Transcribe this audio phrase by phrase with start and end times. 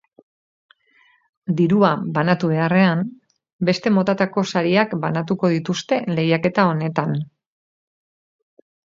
[1.57, 3.03] Dirua banatu beharrean,
[3.69, 7.15] beste motatako sariak banatuko dituzte lehiaketa honetan.